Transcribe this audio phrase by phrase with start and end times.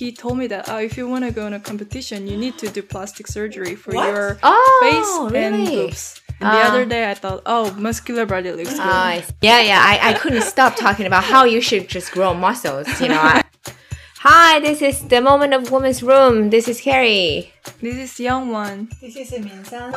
[0.00, 2.56] he told me that oh, if you want to go on a competition, you need
[2.58, 4.08] to do plastic surgery for What?
[4.08, 6.20] your Oh, face and boobs.
[6.40, 6.68] And the Ah.
[6.72, 8.80] other day, I thought, oh, muscular body looks good.
[8.80, 9.34] Ah, I see.
[9.42, 9.80] yeah, yeah.
[9.84, 12.88] I, I couldn't stop talking about how you should just grow muscles.
[13.00, 13.20] You know.
[13.20, 13.44] I-
[14.24, 16.48] Hi, this is the moment of woman's room.
[16.48, 17.52] This is Carrie.
[17.84, 18.88] this is Youngwon.
[19.00, 19.92] This is 棉桑。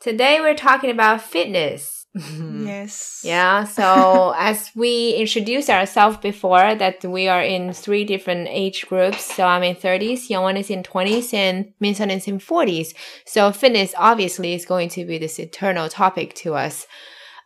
[0.00, 2.01] Today we're talking about fitness.
[2.14, 3.22] Yes.
[3.24, 9.34] Yeah, so as we introduced ourselves before, that we are in three different age groups.
[9.34, 12.94] So I'm in 30s, Youngwon is in 20s, and Minsun is in 40s.
[13.24, 16.86] So fitness obviously is going to be this eternal topic to us.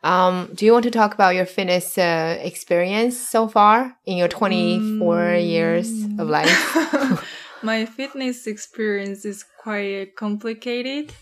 [0.02, 4.28] Um, do you want to talk about your fitness uh, experience so far in your
[4.28, 7.24] 24 years of life?
[7.62, 11.12] My fitness experience is quite complicated.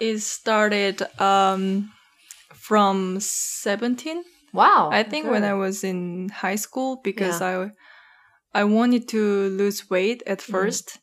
[0.00, 1.92] It started um,
[2.54, 4.22] from 17.
[4.52, 4.90] Wow.
[4.92, 5.32] I think good.
[5.32, 7.66] when I was in high school because yeah.
[8.54, 10.52] I I wanted to lose weight at mm-hmm.
[10.52, 10.88] first.
[10.88, 10.98] Mm.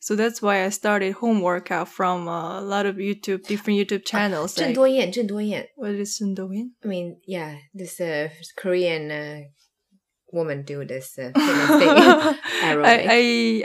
[0.00, 4.58] So that's why I started home workout from a lot of YouTube, different YouTube channels.
[4.58, 5.12] Uh, like, Yen,
[5.76, 6.34] What is Zhen
[6.84, 9.40] I mean, yeah, this uh, Korean uh,
[10.32, 12.36] woman do this uh, I,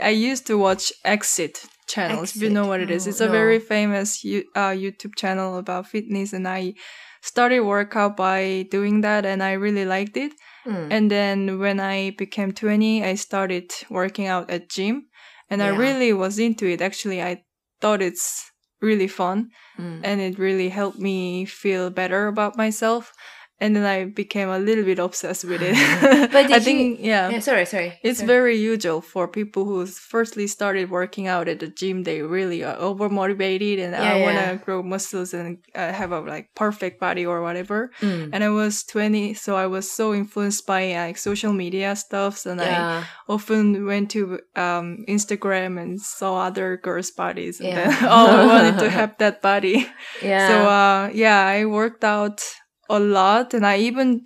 [0.00, 2.30] I used to watch Exit channels.
[2.30, 2.42] Exit.
[2.42, 3.08] You know what it is?
[3.08, 3.32] It's a no.
[3.32, 6.74] very famous uh, YouTube channel about fitness, and I
[7.20, 10.32] started workout by doing that, and I really liked it.
[10.66, 10.88] Mm.
[10.90, 15.06] And then when I became twenty, I started working out at gym,
[15.50, 16.80] and I really was into it.
[16.80, 17.44] Actually, I
[17.80, 20.00] thought it's really fun, Mm.
[20.04, 23.12] and it really helped me feel better about myself.
[23.60, 25.74] And then I became a little bit obsessed with it.
[26.32, 27.98] But I think, you- yeah, Yeah, sorry, sorry.
[28.04, 28.26] it's sorry.
[28.28, 32.04] very usual for people who firstly started working out at the gym.
[32.04, 36.12] They really are over motivated and Yeah, I want to grow muscles and uh, have
[36.12, 37.90] a like perfect body or whatever.
[38.00, 38.30] Mm.
[38.32, 42.60] And I was 20, so I was so influenced by like social media stuffs, and
[42.60, 47.90] I often went to um, Instagram and saw other girls' bodies, and Yeah.
[47.90, 49.86] then oh, I wanted to have that body.
[50.22, 50.46] yeah.
[50.48, 52.40] So uh, yeah, I worked out
[52.88, 54.24] a lot, and I even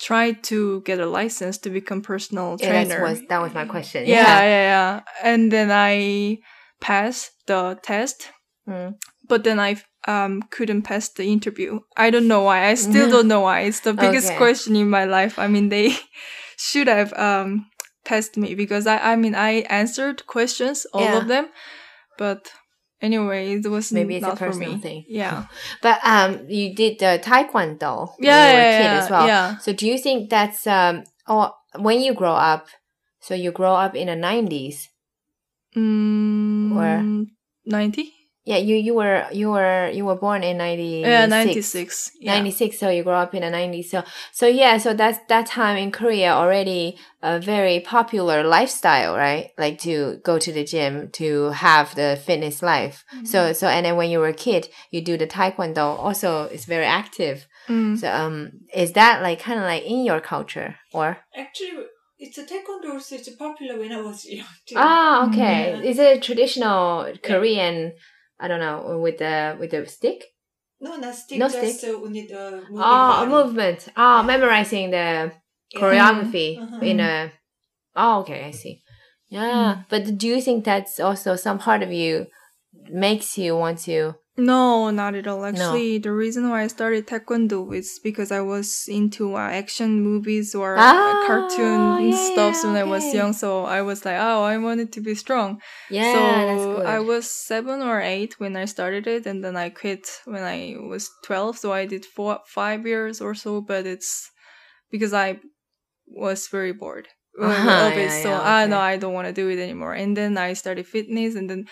[0.00, 2.88] tried to get a license to become personal yeah, trainer.
[2.88, 4.06] that was that was my question.
[4.06, 5.00] yeah, yeah, yeah.
[5.22, 6.38] And then I
[6.80, 8.30] passed the test,
[8.68, 8.94] Mm.
[9.28, 11.80] but then I um couldn't pass the interview.
[11.96, 12.66] I don't know why.
[12.70, 13.60] I still don't know why.
[13.60, 14.36] It's the biggest Okay.
[14.36, 15.38] question in my life.
[15.38, 15.94] I mean, they
[16.56, 17.66] should have um
[18.04, 21.18] passed me because I I mean I answered questions all Yeah.
[21.18, 21.46] of them,
[22.18, 22.52] but
[23.02, 25.04] anyway, it was Maybe it's a personal thing.
[25.08, 25.44] Yeah.
[25.82, 29.26] But um, you did the taekwondo when Yeah, you were a kid yeah, as well.
[29.26, 29.58] yeah.
[29.58, 32.68] So do you think that's um, or when you grow up?
[33.20, 34.88] So you grow up in the nineties.
[35.76, 37.26] Mm,
[37.66, 38.12] 90?
[38.44, 41.02] Yeah, you you were you were you were born in ninety.
[41.06, 42.10] Yeah, 96.
[42.20, 42.34] Yeah.
[42.34, 45.76] 96 so you grew up in the 90s so so yeah so that's that time
[45.76, 51.50] in korea already a very popular lifestyle right like to go to the gym to
[51.50, 53.24] have the fitness life Mm-hmm.
[53.26, 56.64] so so and then when you were a kid you do the taekwondo also it's
[56.66, 57.96] very active Mm.
[57.96, 58.36] so um
[58.74, 61.86] is that like kind of like in your culture or Actually,
[62.18, 64.74] it's a taekwondo also it's popular when I was young too.
[64.76, 65.84] ah okay Mhm.
[65.90, 67.92] is it a traditional korean
[68.42, 70.18] i don't know uh, with the with the stick?
[70.84, 71.38] No, not stick.
[71.38, 71.90] No just stick?
[71.90, 73.80] Uh, only the moving ah, oh a movement.
[73.96, 75.30] Oh memorizing the
[75.78, 76.82] choreography Mhm.
[76.90, 77.32] in a
[77.96, 78.82] oh okay i see.
[79.28, 79.86] Yeah mm.
[79.88, 82.26] but do you think that's also some part of you
[82.90, 85.44] makes you want to No, not at all.
[85.44, 90.54] Actually, the reason why I started taekwondo is because I was into uh, action movies
[90.54, 93.34] or uh, Ah, cartoon yeah, stuff when I was young.
[93.34, 95.60] So I was like, oh, I wanted to be strong.
[95.90, 100.08] yeah so I was seven or eight when I started it, and then I quit
[100.24, 101.58] when I was twelve.
[101.58, 104.30] So I did four, five years or so, but it's
[104.90, 105.40] because I
[106.06, 107.08] was very bored
[107.40, 108.08] uh, Uh-huh, of it.
[108.08, 108.92] yeah, so yeah, I know okay.
[108.92, 109.92] I don't want to do it anymore.
[109.92, 111.66] And then I started fitness, and then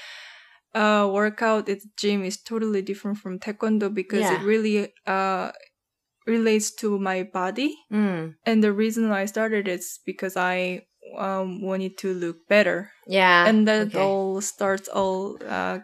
[0.75, 4.41] uh, workout at the gym is totally different from taekwondo because Yeah.
[4.41, 5.51] it really uh
[6.27, 7.75] relates to my body.
[7.93, 10.87] mm, And the reason I started is because I
[11.19, 13.99] um wanted to look better yeah and that okay.
[13.99, 15.79] all starts all uh,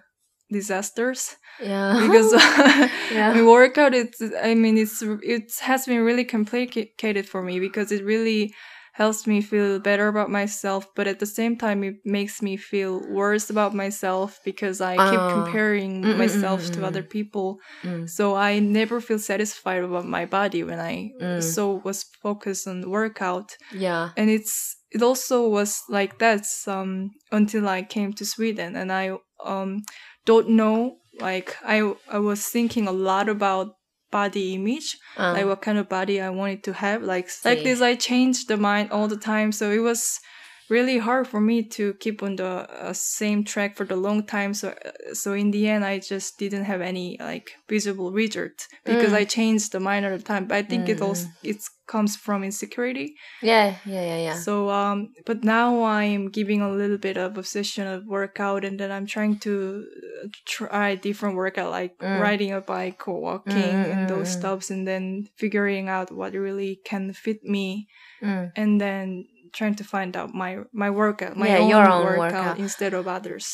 [0.52, 2.30] disasters yeah because
[3.10, 3.32] Yeah.
[3.34, 8.04] Mean, workout it's i mean it's it has been really complicated for me because it
[8.04, 8.52] really
[8.96, 13.00] helps me feel better about myself but at the same time it makes me feel
[13.12, 15.32] worse about myself because i keep Oh.
[15.38, 16.86] comparing Mm, mm, myself mm, to mm.
[16.88, 18.08] other people Mm.
[18.08, 21.42] so i never feel satisfied about my body when i Mm.
[21.42, 27.68] so was focused on workout yeah and it's it also was like that um until
[27.68, 29.06] I came to Sweden and I
[29.44, 29.82] um
[30.24, 31.78] don't know like I
[32.08, 33.75] I was thinking a lot about
[34.10, 37.80] body image uh, like what kind of body I wanted to have like like this
[37.80, 40.20] I changed the mind all the time so it was
[40.68, 44.54] really hard for me to keep on the uh, same track for the long time.
[44.54, 49.12] So uh, so in the end, I just didn't have any like visible result because
[49.12, 49.16] Mm.
[49.16, 50.46] I changed the mind at the time.
[50.46, 53.14] But I think it also it comes from insecurity.
[53.42, 54.34] Yeah, yeah, yeah, yeah.
[54.34, 58.90] So um, but now I'm giving a little bit of obsession of workout, and then
[58.90, 59.84] I'm trying to
[60.24, 62.20] uh, try different workout like Mm.
[62.20, 64.38] riding a bike or walking Mm, mm, and those mm, mm.
[64.38, 67.88] stuffs, and then figuring out what really can fit me,
[68.22, 68.50] Mm.
[68.56, 72.32] and then trying to find out my my workout, my Yeah, own, your own workout,
[72.32, 72.58] workout.
[72.58, 73.46] instead of others.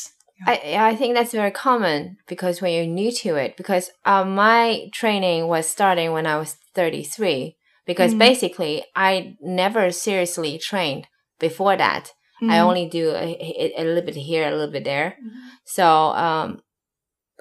[0.45, 0.55] I
[0.91, 5.47] I think that's very common because when you're new to it, because uh, my training
[5.47, 7.55] was starting when I was 33.
[7.85, 8.19] Because Mm.
[8.29, 11.03] basically, I never seriously trained
[11.39, 12.03] before that.
[12.41, 12.65] I Mm.
[12.69, 13.27] only do a,
[13.63, 15.09] a, a little bit here, a little bit there.
[15.19, 15.31] Mhm.
[15.65, 15.85] So,
[16.27, 16.47] um,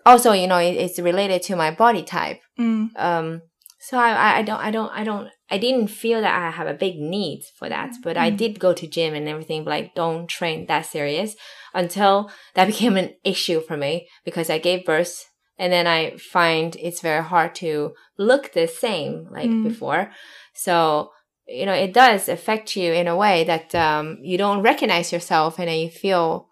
[0.04, 2.40] also, you know, it, it's related to my body type.
[2.58, 2.90] Mm.
[2.96, 3.42] Um,
[3.88, 6.68] so I, I, I don't, I don't, I don't, I didn't feel that I have
[6.68, 8.36] a big need for that, but I Mm.
[8.36, 11.34] did go to gym and everything, but like don't train that serious
[11.74, 15.14] until that became an issue for me because I gave birth
[15.58, 19.64] and then I find it's very hard to look the same like Mm.
[19.64, 20.12] before.
[20.54, 21.10] So,
[21.46, 25.58] you know, it does affect you in a way that, um, you don't recognize yourself
[25.58, 26.48] and then you feel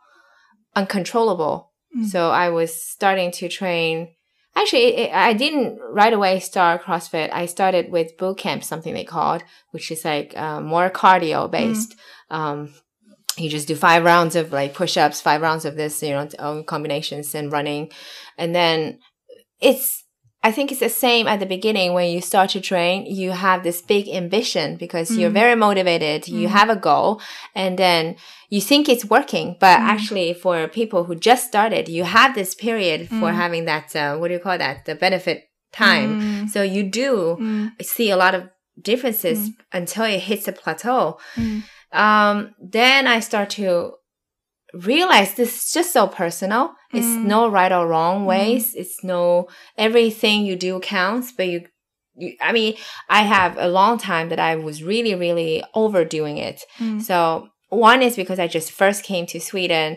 [0.74, 1.72] uncontrollable.
[1.96, 2.06] Mm.
[2.06, 4.14] So I was starting to train.
[4.56, 7.30] Actually, it, I didn't right away start CrossFit.
[7.32, 11.94] I started with boot camp, something they called, which is like uh, more cardio based.
[12.30, 12.74] Um,
[13.36, 16.62] you just do five rounds of like push ups, five rounds of this, you know,
[16.64, 17.90] combinations and running.
[18.36, 18.98] And then
[19.60, 20.04] it's,
[20.42, 23.62] I think it's the same at the beginning when you start to train, you have
[23.62, 25.40] this big ambition because you're Mm.
[25.42, 26.52] very motivated, you Mm.
[26.52, 27.20] have a goal,
[27.54, 28.16] and then
[28.48, 29.56] you think it's working.
[29.60, 29.88] But Mm.
[29.94, 33.36] actually, for people who just started, you have this period for Mm.
[33.36, 34.86] having that, uh, what do you call that?
[34.86, 36.16] The benefit time.
[36.16, 36.48] Mm.
[36.48, 37.72] So you do Mm.
[37.82, 38.42] see a lot of
[38.80, 41.18] differences until it hits a plateau
[41.92, 43.94] um, then I start to
[44.72, 46.74] realize this is just so personal.
[46.92, 47.24] It's Mm.
[47.24, 48.26] no right or wrong Mm.
[48.26, 48.74] ways.
[48.74, 49.48] It's no
[49.78, 51.66] everything you do counts, but you,
[52.16, 52.34] you.
[52.40, 52.74] I mean,
[53.08, 56.62] I have a long time that I was really, really overdoing it.
[56.78, 57.00] Mm.
[57.02, 59.96] So one is because I just first came to Sweden.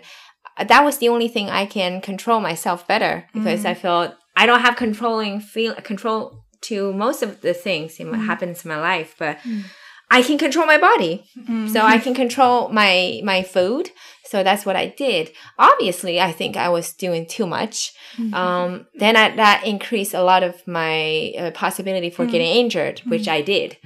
[0.67, 3.69] That was the only thing I can control myself better because Mm.
[3.69, 8.19] I felt I don't have controlling feel control to most of the things in what
[8.19, 8.25] Mm.
[8.25, 9.63] happens in my life, but Mm.
[10.11, 11.67] I can control my body Mm.
[11.73, 13.89] so I can control my my food.
[14.25, 15.31] So that's what I did.
[15.59, 17.93] Obviously, I think I was doing too much.
[18.17, 18.33] Mm.
[18.33, 22.31] Um, then I, that increased a lot of my uh, possibility for Mm.
[22.31, 23.77] getting injured, which I did.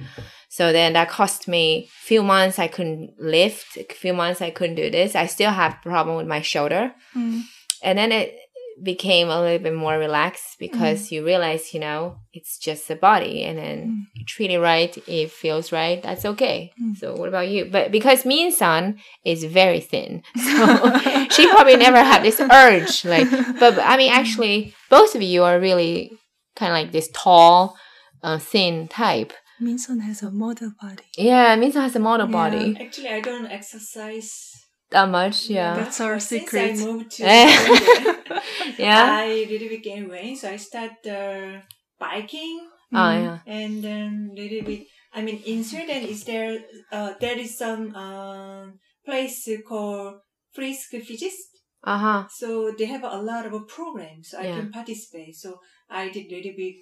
[0.48, 4.50] So then that cost me a few months I couldn't lift, a few months I
[4.50, 5.14] couldn't do this.
[5.14, 6.94] I still have problem with my shoulder.
[7.14, 7.42] Mm.
[7.82, 8.36] And then it
[8.82, 13.42] became a little bit more relaxed because you realize, you know, it's just a body
[13.44, 13.78] and then
[14.18, 14.26] Mm.
[14.26, 16.72] treat it right, it feels right, that's okay.
[16.80, 16.96] Mm.
[16.96, 17.64] So what about you?
[17.64, 20.92] But because Minsun is very thin, so
[21.30, 23.04] she probably never had this urge.
[23.04, 23.28] Like,
[23.58, 26.12] but, but I mean, actually, both of you are really
[26.56, 27.76] kind of like this tall,
[28.22, 29.32] uh, thin type.
[29.60, 31.04] Minsun has a model body.
[31.16, 32.32] Yeah, Minsun has a model Yeah.
[32.32, 34.57] body Actually, I don't exercise.
[34.90, 35.48] That much.
[35.50, 36.76] Yeah, That's our secret.
[36.76, 37.22] Since I moved to.
[37.28, 38.40] Sweden,
[38.78, 39.08] yeah.
[39.22, 41.60] I little bit gain weight, so I start uh,
[41.98, 42.60] biking
[42.92, 43.22] Oh Mm.
[43.24, 43.38] yeah.
[43.46, 44.86] and then little bit.
[45.12, 46.58] I mean, in Sweden, is there
[46.90, 50.20] uh, there is some um, place called
[50.54, 51.52] Frisk Fysiskt.
[51.84, 52.24] Uh huh.
[52.30, 54.54] So they have a lot of programs I Yeah.
[54.56, 55.36] can participate.
[55.36, 56.76] So I did little bit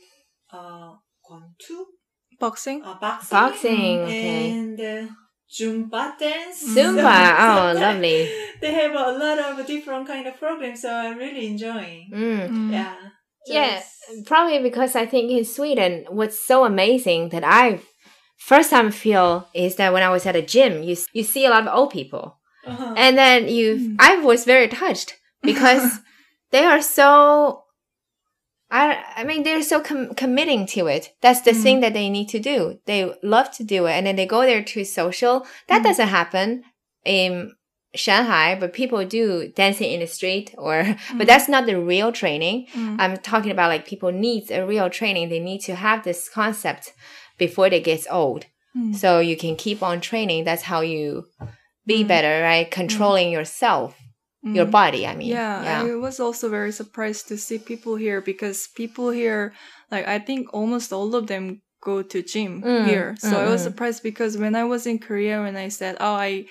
[0.52, 0.94] uh,
[1.26, 1.76] Kwantu,
[2.38, 2.82] Boxing.
[2.84, 3.98] uh, boxing, Boxing.
[4.06, 4.50] Okay.
[4.50, 5.06] and uh,
[5.50, 6.62] Zumba dance.
[6.74, 7.36] Zumba.
[7.38, 8.28] Oh, lovely.
[8.60, 12.10] They have a lot of different kind of programs, so I'm really enjoying.
[12.12, 12.48] Mm.
[12.50, 12.72] Mm.
[12.72, 12.96] Yeah.
[13.48, 13.82] Yeah,
[14.26, 17.80] probably because I think in Sweden, what's so amazing that I
[18.36, 21.50] first time feel is that when I was at a gym, you you see a
[21.50, 22.94] lot of old people, Uh-huh.
[22.96, 23.96] and then you, Mm.
[24.00, 26.00] I was very touched because
[26.50, 27.62] they are so.
[28.70, 31.12] I, I mean, they're so com- committing to it.
[31.22, 31.62] That's the Mm.
[31.62, 32.78] thing that they need to do.
[32.86, 35.46] They love to do it, and then they go there to social.
[35.68, 35.84] That Mm.
[35.84, 36.64] doesn't happen
[37.04, 37.52] in
[37.94, 40.82] Shanghai, but people do dancing in the street, or
[41.16, 41.26] but Mm.
[41.26, 42.66] that's not the real training.
[42.74, 42.96] Mm.
[42.98, 45.28] I'm talking about like people need a real training.
[45.28, 46.92] They need to have this concept
[47.38, 48.46] before they get old.
[48.76, 48.94] Mm.
[48.96, 50.44] So you can keep on training.
[50.44, 51.26] That's how you
[51.86, 52.08] be Mm.
[52.08, 52.68] better, right?
[52.70, 53.94] Controlling yourself,
[54.54, 54.70] your Mm.
[54.70, 55.06] body.
[55.06, 55.82] I mean, yeah, yeah.
[55.82, 59.52] I was also very surprised to see people here because people here,
[59.90, 63.16] like I think almost all of them go to gym Mm, here.
[63.18, 63.64] So I mm, was mm.
[63.64, 66.46] surprised because when I was in Korea, when I said, "Oh, I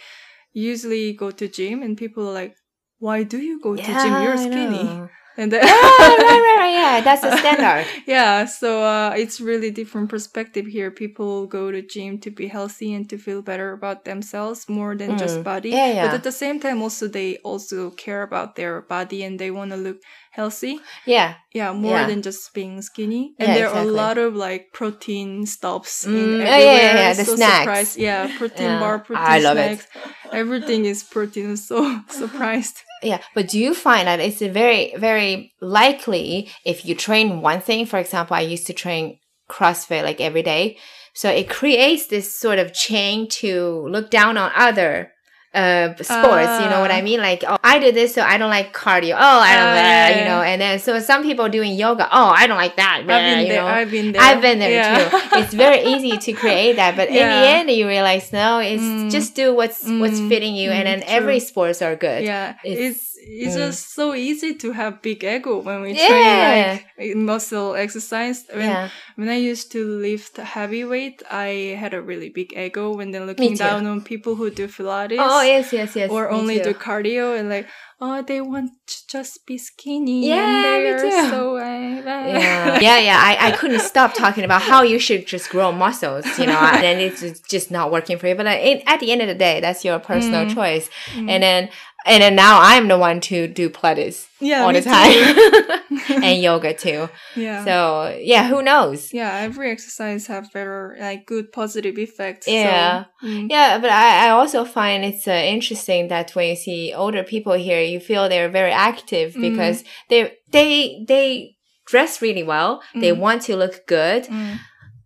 [0.54, 2.56] usually go to gym," and people are like,
[3.00, 4.22] "Why do you go to gym?
[4.22, 5.02] You're skinny."
[5.38, 6.98] and then oh, right, right, right.
[6.98, 7.86] Yeah, that's the standard.
[8.08, 10.92] yeah, so uh, it's really different perspective here.
[10.92, 15.18] People go to gym to be healthy and to feel better about themselves more than
[15.18, 15.44] just Mm.
[15.44, 15.70] body.
[15.70, 16.08] Yeah, yeah.
[16.08, 19.72] But at the same time, also they also care about their body and they want
[19.72, 19.98] to look
[20.32, 20.80] healthy.
[21.06, 21.36] Yeah.
[21.54, 22.08] Yeah, more Yeah.
[22.08, 23.34] than just being skinny.
[23.40, 26.76] And Yeah, there are a lot of like protein stops Mm, in oh, everywhere.
[26.76, 27.60] yeah, yeah, yeah, the so snacks.
[27.60, 27.96] surprised.
[27.98, 28.80] Yeah, protein Yeah.
[28.80, 29.80] bar, protein I love it.
[29.80, 29.88] snacks.
[30.34, 31.56] Everything is protein.
[31.58, 32.78] So surprised.
[33.06, 37.86] Yeah, but do you find that it's very, very likely if you train one thing?
[37.86, 40.78] For example, I used to train CrossFit like every day,
[41.14, 45.12] so it creates this sort of chain to look down on other
[45.56, 46.54] uh sports.
[46.64, 47.20] you know what I mean?
[47.20, 49.16] Like, oh, I did this, so I don't like cardio.
[49.16, 50.42] Oh, I don't, uh, yeah, you know.
[50.42, 52.08] And then so some people doing yoga.
[52.12, 52.98] Oh, I don't like that.
[53.00, 53.62] I've blah, been you there.
[53.62, 53.68] know.
[53.68, 54.22] I've been there.
[54.22, 55.10] I've been there Yeah.
[55.10, 55.18] too.
[55.40, 59.10] It's very easy to create that, but in the end, you realize no, it's Mm.
[59.12, 61.16] just do what's what's Mm, fitting you, and mm, then true.
[61.18, 62.24] every sports are good.
[62.24, 63.66] yeah, It's- it's it's mm.
[63.66, 66.08] just so easy to have big ego when we Yeah.
[66.08, 68.46] train like muscle exercise.
[68.54, 68.90] When yeah.
[69.16, 73.26] when I used to lift heavy weight, I had a really big ego when they're
[73.26, 75.18] looking down on people who do Pilates.
[75.20, 76.10] Oh yes, yes, yes.
[76.10, 77.68] or only do cardio and like
[78.02, 81.30] oh they want to just be skinny Yeah, and me too.
[81.30, 83.18] so uh, yeah, yeah, yeah.
[83.22, 86.84] I, I couldn't stop talking about how you should just grow muscles, you know, and
[86.88, 88.36] then it's just- not working for you.
[88.36, 90.54] But uh, it, at the end of the day, that's your personal Mm.
[90.54, 90.90] choice.
[91.14, 91.30] Mm.
[91.32, 91.70] And then,
[92.06, 96.74] and then now I'm the one to do Pilates yeah all the time, and yoga
[96.74, 97.10] too.
[97.36, 99.12] yeah So yeah, who knows?
[99.14, 103.06] yeah every exercise have better like good positive effects so, Yeah.
[103.24, 103.48] mm.
[103.50, 107.54] Yeah, but I, I also find it's uh, interesting that when you see older people
[107.54, 109.42] here, you feel they're very active Mm.
[109.42, 111.56] because they they they
[111.88, 112.82] dress really well.
[112.94, 113.20] They Mm.
[113.20, 114.24] want to look good.
[114.26, 114.60] Mm.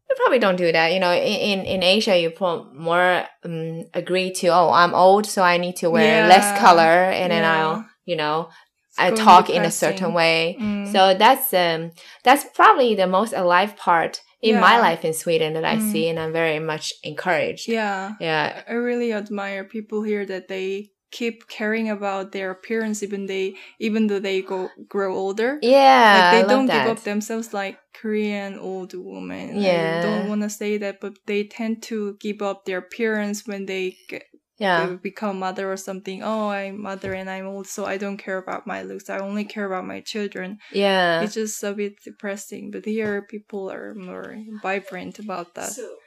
[0.09, 0.91] You probably don't do that.
[0.93, 2.31] You know, in in, Asia, you
[2.74, 7.31] more um, agree to oh, I'm old, so I need to wear less color, and
[7.31, 8.50] then I'll you know
[8.98, 10.57] I talk in a certain way.
[10.59, 10.91] Mm.
[10.91, 11.91] So that's um
[12.24, 15.91] that's probably the most alive part in my life in Sweden that I Mm.
[15.91, 17.67] see, and I'm very much encouraged.
[17.67, 18.63] yeah Yeah.
[18.67, 24.08] I really admire people here that they keep caring about their appearance even they even
[24.08, 26.98] though they go grow older Yeah, like they I don't give that.
[26.98, 29.60] up themselves like Korean old women.
[29.62, 29.98] Yeah.
[29.98, 33.66] I don't want to say that, but they tend to give up their appearance when
[33.66, 34.24] they get,
[34.58, 36.24] Yeah, they become mother or something.
[36.24, 39.10] Oh, I'm mother and I'm old, so I don't care about my looks.
[39.10, 40.60] I only care about my children.
[40.72, 42.72] yeah, It's just a bit depressing.
[42.72, 45.72] But here, people are more vibrant about that.
[45.74, 45.98] So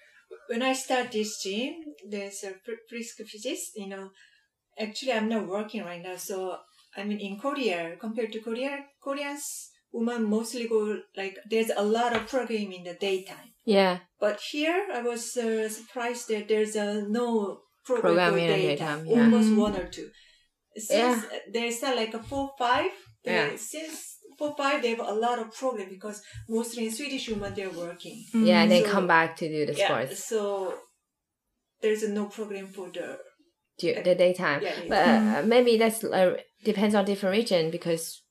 [0.49, 1.75] when I start this gym,
[2.09, 3.73] there's a fr- frisk physicist.
[3.77, 4.11] You know,
[4.79, 6.17] actually I'm not working right now.
[6.17, 6.57] So
[6.97, 12.15] I mean, in Korea, compared to Korea, Koreans women mostly go like there's a lot
[12.17, 13.53] of program in the daytime.
[13.65, 18.57] yeah, But here, I was uh, surprised that there's uh, no program, Program in the
[18.57, 19.21] daytime, daytime, yeah.
[19.25, 19.57] almost Mm.
[19.67, 20.09] one or two.
[20.77, 20.91] Since
[21.31, 21.39] Yeah.
[21.53, 22.91] there's uh, like a four five,
[23.25, 23.51] Yeah.
[23.57, 27.71] since four five they have a lot of program because mostly in Swedish women they're
[27.87, 28.19] working.
[28.33, 28.63] yeah.
[28.63, 30.41] And they So- come back to do the Yeah, sports, so
[31.83, 33.19] there's no program for the
[33.83, 34.63] the daytime.
[34.63, 34.75] yeah.
[34.89, 38.23] But uh, maybe that's uh, depends on different region because,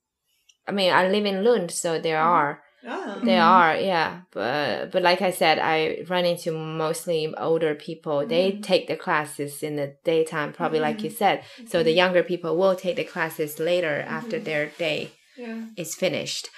[0.67, 2.31] I mean, I live in Lund, so there Mhm.
[2.33, 2.51] are
[2.87, 3.51] ah, there Mhm.
[3.57, 4.11] are yeah.
[4.31, 8.17] But but like I said, I run into mostly older people.
[8.25, 8.63] They Mhm.
[8.71, 11.43] take the classes in the daytime, probably like you said.
[11.71, 14.99] So the younger people will take the classes later after their day
[15.37, 15.59] yeah.
[15.75, 16.49] is finished.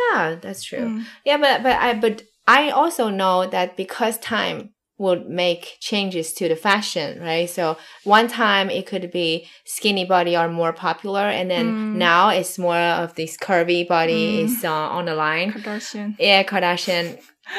[0.00, 0.88] Yeah, that's true.
[0.90, 1.04] Mm.
[1.24, 2.16] Yeah, but but I but
[2.46, 4.58] I also know that because time
[5.00, 7.48] would make changes to the fashion, right?
[7.48, 11.94] So one time it could be skinny body are more popular, and then Mm.
[12.10, 14.44] now it's more of this curvy body Mm.
[14.44, 15.52] is uh, on the line.
[15.52, 16.14] Kardashian.
[16.18, 17.06] Yeah, Kardashian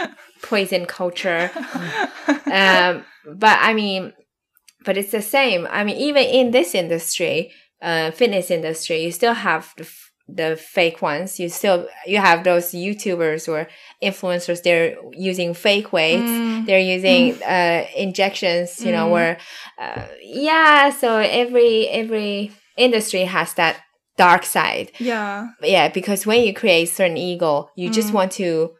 [0.43, 1.50] poison culture.
[2.62, 4.13] um, but I mean,
[4.86, 5.67] but it's the same.
[5.71, 10.55] I mean, even in this industry, uh, fitness industry, you still have the, f- the
[10.55, 11.39] fake ones.
[11.39, 13.67] You still you have those YouTubers or
[14.01, 14.63] influencers.
[14.63, 16.29] They're using fake weights.
[16.29, 16.65] Mm.
[16.65, 18.83] They're using uh, injections.
[18.85, 19.11] You know, Mm.
[19.11, 19.38] where
[19.79, 20.89] uh, yeah.
[20.91, 23.75] So every every industry has that
[24.17, 25.47] dark side Yeah.
[25.63, 28.13] yeah because when you create certain ego you just Mm.
[28.13, 28.71] want to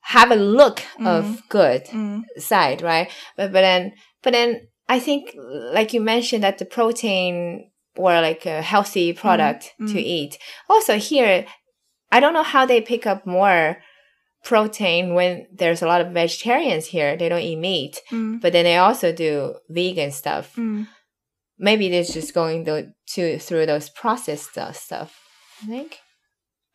[0.00, 2.22] have a look of good Mm.
[2.38, 5.34] side right but but then but then i think
[5.74, 9.96] like you mentioned that the protein or like a healthy product to mm.
[10.18, 11.44] eat also here
[12.10, 13.76] i don't know how they pick up more
[14.44, 18.40] protein when there's a lot of vegetarians here they don't eat meat Mm.
[18.40, 20.86] but then they also do vegan stuff Mm.
[21.58, 25.10] maybe they're just going to, to through those processed uh, stuff
[25.62, 25.98] i think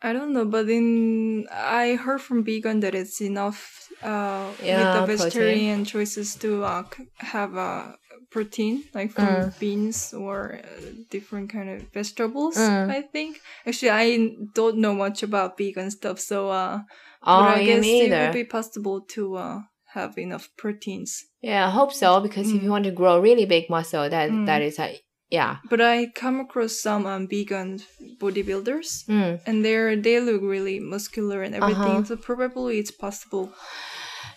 [0.00, 4.86] I don't know, but in I heard from vegan that it's enough uh, Yeah, with
[4.94, 5.16] the protein.
[5.16, 6.84] vegetarian choices to uh,
[7.16, 7.96] have a
[8.30, 9.58] protein, like from Mm.
[9.58, 12.56] beans or uh, different kind of vegetables.
[12.56, 12.90] Mm.
[12.90, 16.80] I think actually I don't know much about vegan stuff, so uh,
[17.22, 19.58] Oh, but I guess it would be possible to uh
[19.94, 21.24] have enough proteins.
[21.40, 22.74] Yeah, I hope so because if you Mm.
[22.76, 24.46] want to grow really big muscle, that Mm.
[24.46, 25.56] that is a yeah.
[25.68, 27.80] But I come across some um, vegan
[28.20, 29.40] bodybuilders, Mm.
[29.46, 32.04] and they're they look really muscular and everything.
[32.04, 32.16] Uh-huh.
[32.16, 33.52] So probably it's possible.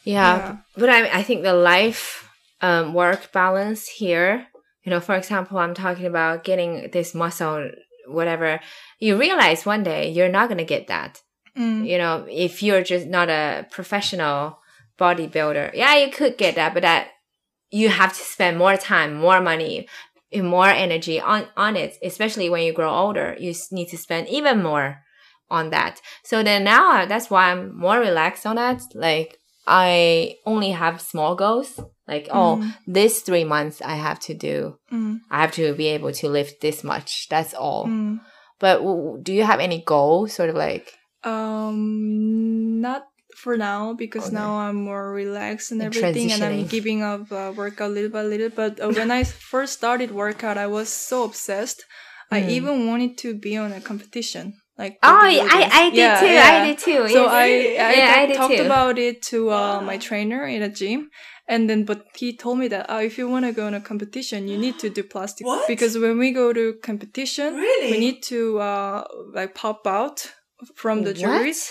[0.04, 0.58] Yeah, Yeah.
[0.76, 2.28] but I I think the life
[2.62, 4.48] um work balance here,
[4.84, 7.72] you know, for example, I'm talking about getting this muscle
[8.08, 8.60] whatever.
[9.00, 11.22] You realize one day you're not going to get that.
[11.58, 11.86] Mm.
[11.86, 14.60] You know, if you're just not a professional
[15.02, 15.72] bodybuilder.
[15.74, 17.10] Yeah, you could get that, but that
[17.72, 19.88] you have to spend more time, more money,
[20.34, 23.36] more energy on on it, especially when you grow older.
[23.40, 25.02] You need to spend even more
[25.50, 26.02] on that.
[26.24, 28.82] So then now that's why I'm more relaxed on that.
[28.94, 31.80] Like I only have small goals.
[32.08, 32.74] Like, oh, Mm.
[32.88, 35.20] this three months I have to do, Mm.
[35.30, 37.28] I have to be able to lift this much.
[37.30, 37.86] That's all.
[37.86, 38.20] Mm.
[38.60, 44.28] But w- do you have any goal, sort of like, Um, not for now because
[44.28, 44.36] Okay.
[44.36, 48.24] now I'm more relaxed and And everything, and I'm giving up uh, workout little by
[48.24, 48.50] little.
[48.50, 51.86] But uh, when I first started workout, I was so obsessed.
[52.32, 52.50] I Mm.
[52.50, 54.54] even wanted to be on a competition.
[54.82, 55.48] Like oh, yeah.
[55.58, 56.32] I, I did Yeah, too.
[56.38, 56.50] yeah.
[56.54, 57.02] I did too.
[57.16, 57.32] So yes.
[57.44, 57.46] I,
[57.90, 58.66] I, yeah, I did talked too.
[58.70, 61.00] about it to uh, my trainer in a gym,
[61.54, 63.84] and then but he told me that uh, if you want to go on a
[63.92, 65.68] competition, you need to do plastic What?
[65.74, 67.92] because when we go to competition, Really?
[67.94, 69.04] we need to uh,
[69.38, 70.18] like pop out
[70.82, 71.62] from the juries,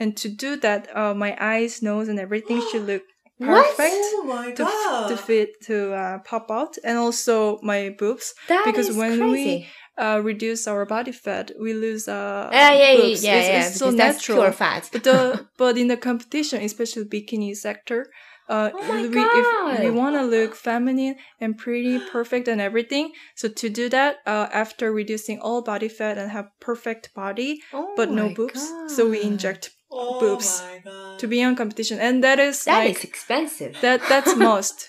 [0.00, 3.02] and to do that, uh, my eyes, nose, and everything should look
[3.40, 8.26] perfect Oh my to, f- to fit to uh, pop out, and also my boobs.
[8.48, 9.66] That because is when we- crazy.
[9.98, 13.24] Uh, reduce our body fat, we lose uh, yeah, yeah, yeah, boobs.
[13.24, 14.42] yeah, It's, yeah, it's so because that's natural.
[14.42, 14.88] pure fat.
[14.92, 18.10] But the but in the competition, especially bikini sector,
[18.48, 19.46] uh, Oh my we, if
[19.82, 24.48] we want to look feminine and pretty, perfect, and everything, so to do that, uh,
[24.52, 28.60] after reducing all body fat and have perfect body Oh but no my boobs,
[28.94, 31.18] so we inject oh boobs my god.
[31.18, 33.80] to be on competition, and that is That like is expensive.
[33.80, 34.88] that that's most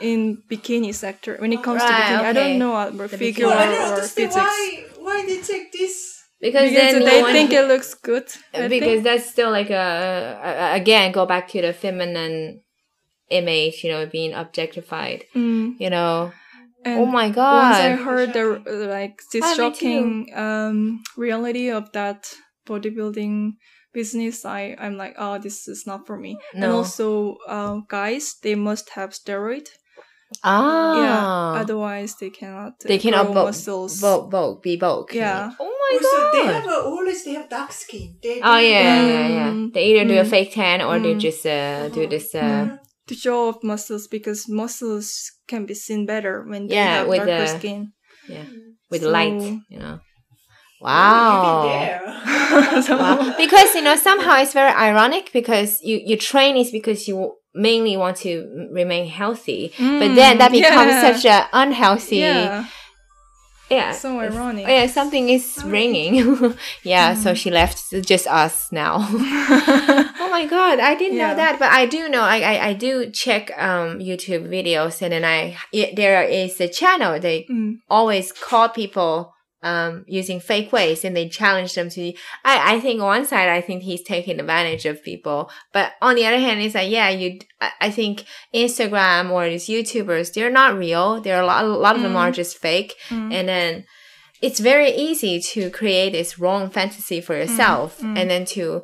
[0.00, 2.24] in bikini sector when it comes to Right, bikini.
[2.24, 3.62] I don't know about The figure Well, bikini.
[3.62, 4.34] I don't or, or physique.
[4.34, 5.94] why why they take this.
[6.40, 8.26] because, Because then they think to- it looks good.
[8.54, 9.04] I because think.
[9.04, 9.88] that's still like a,
[10.72, 12.62] a again go back to the feminine
[13.30, 15.24] image, you know, being objectified.
[15.34, 15.78] Mm.
[15.78, 16.32] You know,
[16.84, 17.62] And oh my god!
[17.62, 22.34] Once I heard the uh, like this Ah, shocking um, reality of that
[22.66, 23.52] bodybuilding
[23.92, 26.36] business, I I'm like, oh, this is not for me.
[26.54, 29.68] And also, uh, guys, they must have steroid.
[30.44, 32.80] ah, Yeah, otherwise they cannot.
[32.80, 34.00] They cannot grow vogue, muscles.
[34.00, 35.14] vogue, vogue, be bulk.
[35.14, 35.50] Yeah.
[35.60, 38.16] Oh my Also, they have a, always they have dark skin.
[38.22, 39.50] They Oh do yeah, the- yeah, yeah.
[39.52, 39.72] Mm.
[39.74, 40.30] They either do a Mm.
[40.30, 41.20] fake tan or they Mm.
[41.20, 42.34] just uh, do this.
[42.34, 42.78] Uh, Mm.
[43.08, 47.18] To show off muscles because muscles can be seen better when they Yeah, have with
[47.26, 47.92] darker the- skin.
[48.28, 48.46] Yeah,
[48.90, 49.98] with So- light, you know.
[50.82, 51.30] Wow.
[51.32, 52.82] you've been there.
[52.82, 53.34] So- Wow.
[53.44, 57.96] because you know somehow it's very ironic because you you train is because you mainly
[57.96, 61.12] want to remain healthy, but then that Mm, becomes yeah.
[61.12, 62.16] such a unhealthy.
[62.16, 62.64] yeah,
[63.70, 63.92] yeah.
[63.92, 64.66] so ironic.
[64.66, 66.14] Yeah, something is ringing.
[66.82, 67.36] yeah, so Mm.
[67.36, 69.04] she left just us now.
[69.08, 72.22] oh my god, I didn't know that, but I do know.
[72.22, 76.68] I, I I do check um YouTube videos, and then I it, there is a
[76.68, 77.78] channel they Mm.
[77.88, 79.31] always call people
[79.62, 82.12] um using fake ways, and they challenge them to.
[82.44, 86.14] I I think on one side, I think he's taking advantage of people, but on
[86.16, 87.38] the other hand, it's like yeah, you.
[87.60, 91.20] I, I think Instagram or these YouTubers, they're not real.
[91.20, 92.16] There are a lot, a lot of them Mm.
[92.16, 93.32] are just fake, Mm.
[93.32, 93.84] and then
[94.40, 98.18] it's very easy to create this wrong fantasy for yourself mm.
[98.18, 98.82] and then to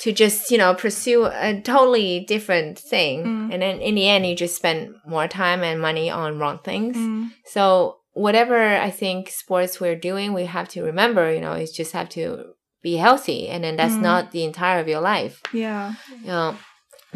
[0.00, 3.52] to just you know pursue a totally different thing Mm.
[3.52, 6.96] and then in the end you just spend more time and money on wrong things
[6.96, 7.30] Mm.
[7.46, 11.92] so whatever i think sports we're doing we have to remember you know is just
[11.92, 12.22] have to
[12.82, 14.02] be healthy and then that's Mm.
[14.10, 15.94] not the entire of your life Yeah.
[16.22, 16.56] you know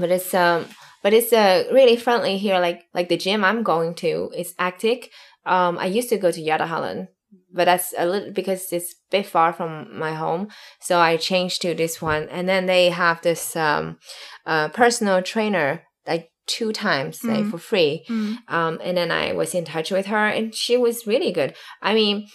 [0.01, 0.61] but it's um
[1.03, 5.11] but it's uh really friendly here like like the gym i'm going to is actic
[5.55, 7.09] um i used to go to Gerdahallen
[7.57, 9.71] but that's a little because it's a bit far from
[10.05, 10.49] my home
[10.81, 13.99] so i changed to this one and then they have this um
[14.47, 17.51] uh personal trainer like two times like Mm.
[17.51, 18.39] for free Mm.
[18.49, 21.55] um, and then I was in touch with her, and she was really good.
[21.81, 22.27] I mean,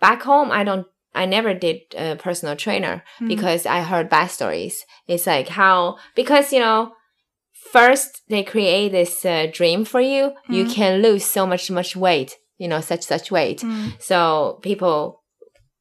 [0.00, 3.28] back home, I don't, I never did a personal trainer Mm.
[3.28, 4.84] because I heard bad stories.
[5.06, 6.92] It's like how because you know,
[7.72, 10.74] first they create this uh, dream for you, you Mm.
[10.74, 13.60] can lose so much much weight, you know, such such weight.
[13.62, 13.92] Mm.
[14.00, 15.22] So people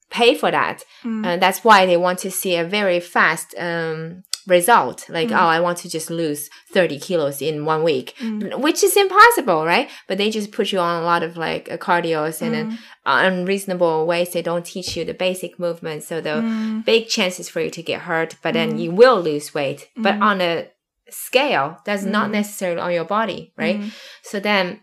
[0.10, 1.26] pay for that, Mm.
[1.26, 5.06] and that's why they want to see a very fast um result.
[5.10, 5.38] Like, Mm.
[5.40, 8.60] oh, I want to just lose 30 kilos in one week, Mm.
[8.60, 9.90] which is impossible, right?
[10.08, 12.78] But they just put you on a lot of like uh, cardios and Mm.
[13.06, 14.30] unreasonable ways.
[14.32, 16.08] They don't teach you the basic movements.
[16.08, 16.86] So the Mm.
[16.86, 18.80] big chances for you to get hurt, but then Mm.
[18.84, 19.88] you will lose weight.
[19.96, 20.22] But Mm.
[20.30, 20.68] on a
[21.10, 23.80] scale, that's not necessarily on your body, right?
[24.24, 24.82] So then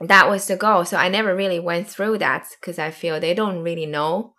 [0.00, 0.84] that was the goal.
[0.84, 4.34] So I never really went through that because I feel they don't really know.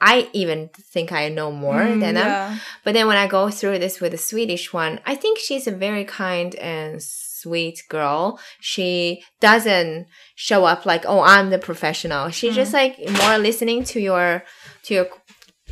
[0.00, 0.06] Mm.
[0.06, 2.60] I even think I know more Mm, than them.
[2.84, 5.70] But then when I go through this with the Swedish one, I think she's a
[5.72, 8.38] very kind and sweet girl.
[8.60, 14.00] She doesn't show up like, "Oh, I'm the professional." She's just like more listening to
[14.00, 14.44] your
[14.84, 15.08] to your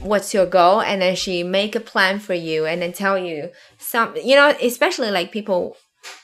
[0.01, 3.51] what's your goal and then she make a plan for you and then tell you
[3.79, 5.77] some you know, especially like people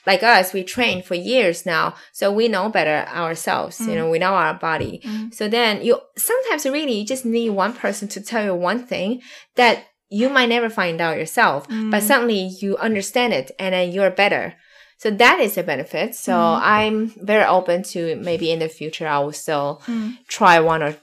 [0.07, 3.79] like us, we train for years now, so we know better ourselves.
[3.81, 3.95] You Mm.
[3.97, 5.01] know, we know our body.
[5.05, 5.35] Mm.
[5.35, 9.21] So then you sometimes really you just need one person to tell you one thing
[9.57, 12.07] that you might never find out yourself, but Mm.
[12.07, 14.55] suddenly you understand it and then you're better.
[14.97, 16.14] So that is a benefit.
[16.14, 16.61] So Mm.
[16.62, 20.17] I'm very open to maybe in the future I will still Mm.
[20.27, 20.97] try one or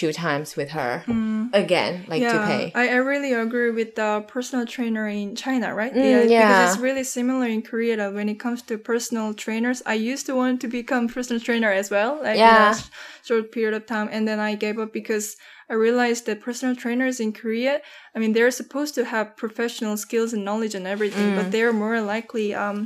[0.00, 1.48] two times with her Mm.
[1.62, 2.64] again, like to pay.
[2.74, 5.94] I, I really agree with the personal trainer in China, right?
[5.94, 6.42] Mm, yeah.
[6.42, 9.78] Because it's really similar in Korea that when it comes to personal trainers.
[9.86, 13.74] I used to want to become personal trainer as well, like in a short period
[13.78, 15.26] of time, and then I gave up because
[15.72, 17.74] I realized that personal trainers in Korea,
[18.14, 21.36] I mean, they're supposed to have professional skills and knowledge and everything, Mm.
[21.38, 22.78] but they're more likely um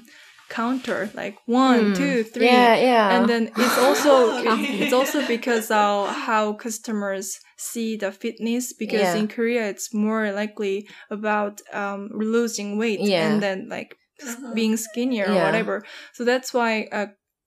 [0.51, 1.97] counter like one, Mm.
[1.97, 3.09] two, three, Yeah, yeah.
[3.15, 4.13] and then it's also
[4.83, 9.21] it's also because of how customers see the fitness because Yeah.
[9.21, 10.77] in korea it's more likely
[11.11, 13.25] about um, losing weight Yeah.
[13.27, 14.53] and then like Uh-huh.
[14.59, 15.77] being skinnier or whatever
[16.17, 17.07] so that's why uh,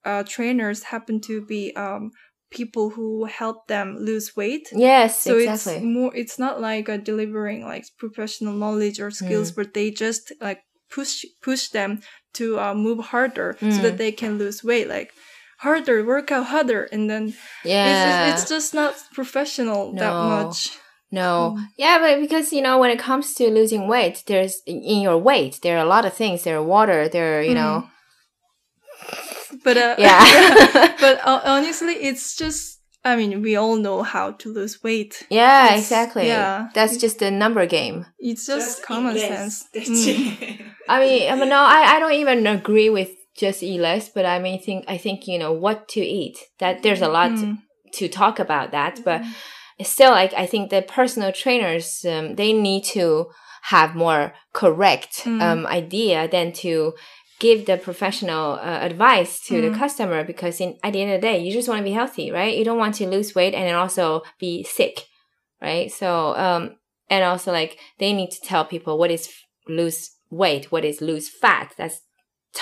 [0.09, 2.09] uh, trainers happen to be um,
[2.59, 5.73] people who help them lose weight yes, so exactly.
[5.75, 9.55] it's more it's not like uh, delivering like professional knowledge or skills Mm.
[9.57, 10.61] but they just like
[10.95, 11.13] push
[11.47, 11.91] push them
[12.33, 13.97] to uh, move harder so that Mm.
[13.97, 15.11] they can lose weight like
[15.59, 17.87] harder work out harder and then yeah.
[17.87, 20.71] it's, just, it's just not professional that much
[21.13, 21.53] No.
[21.55, 21.67] Mm.
[21.77, 25.59] Yeah, but because you know when it comes to losing weight, there's in your weight
[25.61, 26.41] there are a lot of things.
[26.41, 27.07] There are water.
[27.07, 27.85] There are you know.
[29.63, 30.21] but uh, Yeah.
[30.99, 32.72] but uh, honestly it's just
[33.05, 36.27] i mean we all know how to lose weight Yeah, It's- exactly.
[36.27, 36.69] yeah.
[36.73, 38.05] That's just a number game.
[38.19, 39.27] it's just, eat common less.
[39.27, 40.61] sense Mm.
[40.89, 44.25] I mean, I mean, no, I, I don't even agree with just eat less, but
[44.25, 46.37] I mean, think I think you know what to eat.
[46.59, 47.57] That there's a lot Mm.
[47.93, 49.21] to talk about that, but
[49.81, 53.27] still, like I think the personal trainers um, they need to
[53.73, 55.41] have more correct Mm.
[55.41, 56.93] um, idea than to
[57.45, 59.79] give the professional uh, advice to the Mm.
[59.83, 62.27] customer because in at the end of the day you just want to be healthy
[62.39, 62.53] right?
[62.57, 64.05] You don't want to lose weight and then also
[64.45, 64.95] be sick
[65.67, 65.87] right?
[65.99, 66.07] So
[66.45, 66.63] um
[67.13, 69.43] and also like they need to tell people what is f-
[69.79, 69.99] lose
[70.41, 71.67] weight what is lose fat.
[71.79, 71.97] That's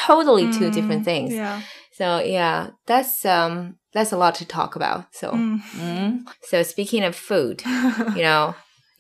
[0.08, 1.34] totally two Mm, different things.
[1.34, 1.62] yeah.
[2.00, 2.06] So
[2.38, 2.58] yeah
[2.90, 3.54] that's um
[3.94, 5.28] that's a lot to talk about so.
[5.32, 5.60] Mm.
[5.86, 6.12] Mm.
[6.50, 7.58] so speaking of food
[8.18, 8.44] you know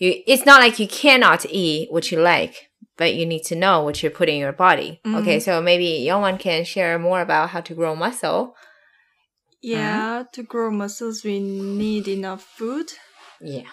[0.02, 2.56] you it's not like you cannot eat what you like
[3.02, 5.46] but you need to know what you're putting in your body okay Mm.
[5.46, 8.42] so maybe Youngwon can share more about how to grow muscle
[9.62, 12.88] yeah to grow muscles we need enough food
[13.42, 13.72] yeah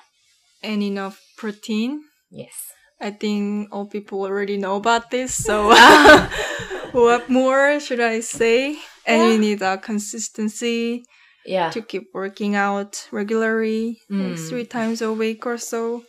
[0.62, 1.90] and enough protein
[2.30, 2.56] yes
[3.00, 5.68] I think all people already know about this, so
[6.90, 8.74] what more should I say?
[9.06, 9.30] And Yeah.
[9.30, 11.04] you need a consistency
[11.46, 14.48] yeah to keep working out regularly, like Mm.
[14.48, 16.02] three times a week or so.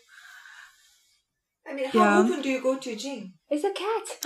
[1.70, 2.20] I mean, how Yeah.
[2.22, 3.34] often do you go to gym?
[3.50, 4.06] it's a cat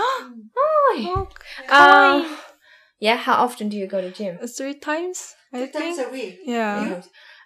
[0.58, 1.28] oh,
[1.70, 2.38] oh um,
[3.00, 6.40] yeah how often do you go to gym three times, I Two times a week.
[6.46, 6.90] Yeah.
[6.90, 7.02] You?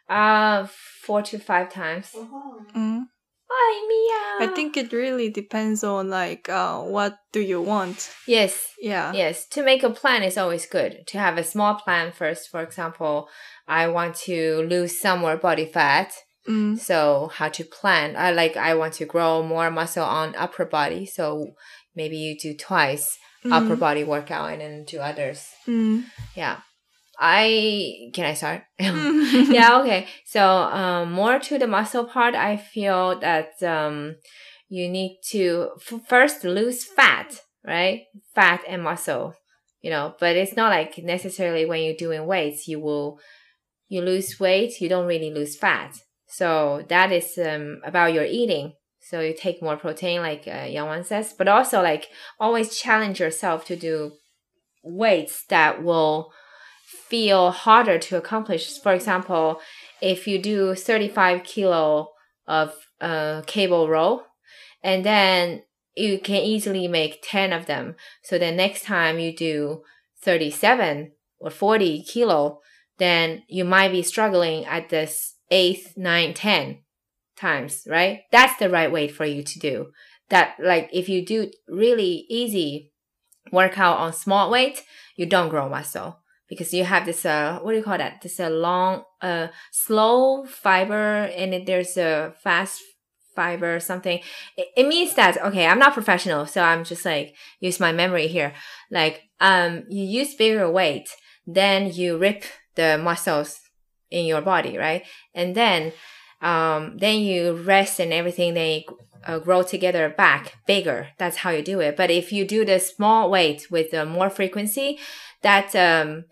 [0.09, 0.67] uh
[1.03, 2.65] four to five times Oh.
[2.75, 3.05] Mm.
[3.49, 4.49] Hi, Mia.
[4.49, 8.09] I think it really depends on like uh, what do you want.
[8.27, 9.13] yes Yeah.
[9.13, 11.07] Yes, to make a plan is always good.
[11.07, 12.49] To have a small plan first.
[12.49, 13.29] For example,
[13.67, 16.13] I want to lose some more body fat.
[16.47, 16.79] Mm.
[16.79, 18.15] So how to plan?
[18.15, 21.05] I like I want to grow more muscle on upper body.
[21.05, 21.53] So
[21.95, 23.17] maybe you do twice
[23.51, 23.79] upper Mm.
[23.79, 25.45] body workout and then do others.
[25.67, 26.05] Mm.
[26.35, 26.59] Yeah.
[27.19, 28.63] I can I start?
[28.79, 30.07] Yeah, okay.
[30.25, 34.15] So um, more to the muscle part, I feel that um,
[34.69, 38.03] you need to f- first lose fat, right?
[38.35, 39.33] Fat and muscle,
[39.81, 40.13] you know.
[40.19, 43.19] But it's not like necessarily when you're doing weights, you will
[43.89, 45.95] you lose weight, you don't really lose fat.
[46.27, 48.73] So that is um, about your eating.
[48.99, 52.09] So you take more protein, like uh, Yang says, but also like
[52.39, 54.13] always challenge yourself to do
[54.83, 56.31] weights that will
[56.85, 58.77] feel harder to accomplish.
[58.79, 59.61] For example,
[60.01, 62.09] if you do 35 kilo
[62.45, 64.23] of uh, cable row,
[64.83, 65.63] and then
[65.95, 67.95] you can easily make 10 of them.
[68.23, 69.83] So then next time you do
[70.21, 72.59] 37 or 40 kilo,
[72.97, 76.79] then you might be struggling at this eighth, nine, ten
[77.37, 78.21] times, right?
[78.31, 79.91] That's the right weight for you to do.
[80.29, 82.91] That like if you do really easy
[83.51, 84.83] workout on small weight,
[85.15, 88.21] you don't grow muscle because you have this uh what do you call that?
[88.21, 92.81] This a uh, long uh slow fiber and it, there's a fast
[93.35, 94.19] fiber or something.
[94.57, 98.27] It, it means that okay, I'm not professional, so I'm just like use my memory
[98.27, 98.53] here.
[98.91, 101.09] Like um you use bigger weight,
[101.45, 102.43] then you rip
[102.75, 103.61] the muscles
[104.09, 105.03] in your body, right?
[105.33, 105.93] And then
[106.41, 108.85] um then you rest and everything they
[109.25, 111.09] uh, grow together back bigger.
[111.17, 111.97] That's how you do it.
[111.97, 114.99] But if you do the small weight with uh, more frequency,
[115.41, 116.25] that um,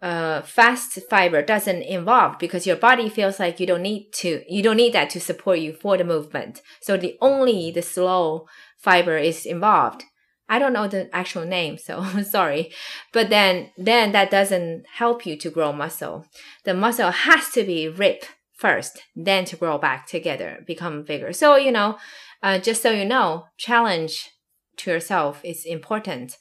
[0.00, 4.62] uh, fast fiber doesn't involve because your body feels like you don't need to, you
[4.62, 6.60] don't need that to support you for the movement.
[6.80, 8.46] So the only the slow
[8.78, 10.04] fiber is involved.
[10.52, 12.72] I don't know the actual name, so sorry.
[13.10, 16.26] But then, then that doesn't help you to grow muscle.
[16.64, 21.32] The muscle has to be ripped first, then to grow back together, become bigger.
[21.32, 21.96] So, you know,
[22.42, 24.28] uh, just so you know, challenge
[24.76, 26.36] to yourself is important.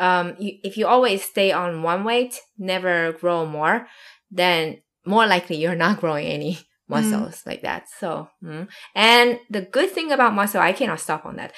[0.00, 3.86] Um, you, if you always stay on one weight, never grow more,
[4.28, 7.46] then more likely you're not growing any muscles mm.
[7.46, 7.88] like that.
[7.98, 8.68] So, mm.
[8.94, 11.52] and the good thing about muscle, I cannot stop on that.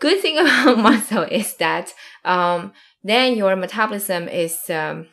[0.00, 1.92] Good thing about muscle is that
[2.24, 5.08] um, then your metabolism is um,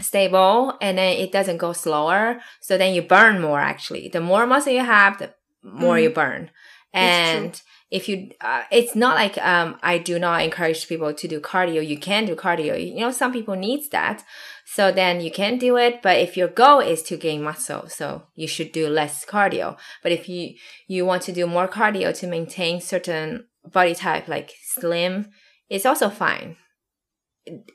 [0.00, 2.40] stable and then it doesn't go slower.
[2.60, 4.08] So then you burn more actually.
[4.08, 6.02] The more muscle you have, the more mm.
[6.04, 6.50] you burn
[6.94, 7.60] and
[7.94, 11.86] if you uh, it's not like um, i do not encourage people to do cardio.
[11.86, 12.74] You can do cardio.
[12.76, 14.24] You know some people needs that.
[14.66, 18.06] So then you can do it but if your goal is to gain muscle so
[18.34, 19.78] you should do less cardio.
[20.02, 20.54] But if you
[20.88, 25.30] you want to do more cardio to maintain certain body type like slim
[25.70, 26.56] it's also fine.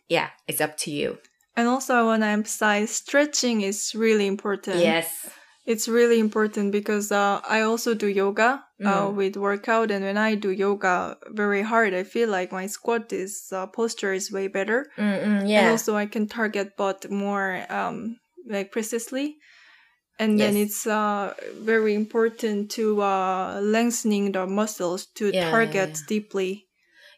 [0.10, 1.18] Yeah it's up to you.
[1.56, 4.80] And also i want to emphasize stretching is really important.
[4.80, 5.30] Yes
[5.70, 9.14] it's really important because uh, I also do yoga uh, mm.
[9.14, 13.50] with workout, and when I do yoga very hard, I feel like my squat is
[13.52, 14.88] uh, posture is way better.
[14.98, 15.60] Mm-mm, yeah.
[15.60, 18.18] And also, I can target butt more um,
[18.50, 19.38] like precisely.
[20.18, 25.86] And then it's uh, very important to uh, lengthening the muscles to yeah, target yeah,
[25.86, 26.08] yeah.
[26.08, 26.66] deeply.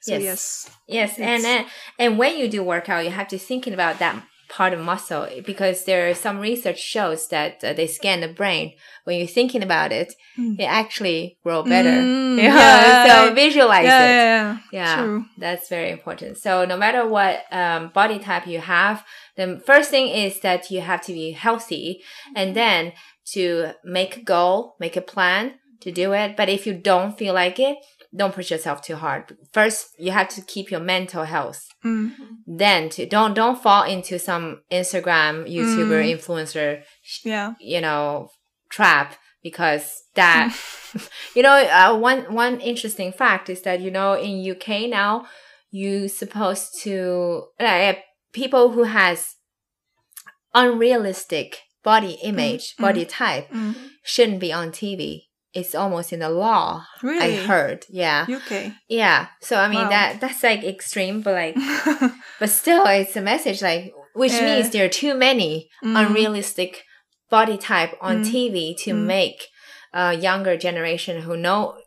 [0.02, 1.20] So yes, yes, yes.
[1.20, 4.80] and uh, and when you do workout, you have to thinking about that part of
[4.80, 8.74] muscle because there are some research shows that uh, they scan the brain
[9.06, 10.60] when you're thinking about it mm.
[10.60, 11.90] it actually grow better.
[11.90, 14.14] Mm, yeah, so visualize yeah, it.
[14.14, 15.26] yeah, yeah, True.
[15.38, 16.38] that's very important.
[16.38, 19.06] So no matter what um, body type you have
[19.38, 22.02] the first thing is that you have to be healthy
[22.36, 22.94] and then
[23.34, 26.36] to make a goal make a plan to do it.
[26.36, 27.78] But if you don't feel like it
[28.16, 29.38] don't push yourself too hard.
[29.54, 31.68] First, you have to keep your mental health.
[31.86, 32.12] Mm.
[32.46, 36.18] Then to don't don't fall into some Instagram YouTuber mm.
[36.18, 36.84] influencer,
[37.24, 38.30] yeah, you know,
[38.70, 40.56] trap because that,
[41.36, 45.26] you know, uh, one one interesting fact is that you know in UK now
[45.72, 47.94] you supposed to uh,
[48.34, 49.36] people who has
[50.54, 52.82] unrealistic body image, mm.
[52.82, 53.74] body type mm.
[54.04, 56.86] shouldn't be on TV it's almost in the law.
[57.02, 57.40] Really?
[57.40, 57.86] I heard.
[57.90, 58.26] Yeah.
[58.30, 58.74] UK.
[58.88, 59.28] Yeah.
[59.42, 59.90] So I mean wow.
[59.90, 64.56] that that's like extreme, but like but still it's a message like which yeah.
[64.56, 66.00] means there are too many mm.
[66.00, 66.84] unrealistic
[67.30, 68.32] body type on mm.
[68.32, 69.06] TV to mm.
[69.06, 69.48] make
[69.94, 71.78] a younger generation who know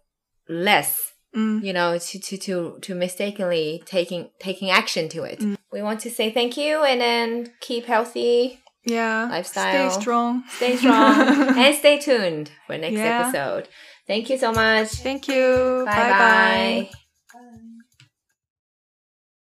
[0.49, 1.65] less Mm.
[1.65, 5.57] you know to, to to to mistakenly taking taking action to it mm.
[5.73, 9.91] we want to say thank you and then keep healthy yeah lifestyle.
[9.91, 10.45] Stay strong.
[10.49, 11.19] Stay strong
[11.59, 13.29] and stay tuned for next yeah.
[13.29, 13.69] episode.
[14.07, 14.89] Thank you so much.
[14.89, 15.85] Thank you.
[15.87, 16.89] Bye bye.
[16.91, 17.04] bye.